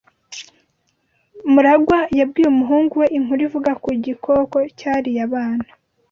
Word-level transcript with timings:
MuragwA 1.53 1.99
yabwiye 2.19 2.47
umuhungu 2.49 2.93
we 3.01 3.07
inkuru 3.17 3.41
ivuga 3.47 3.71
ku 3.83 3.89
gikoko 4.03 4.57
cyariye 4.79 5.19
abana. 5.27 5.69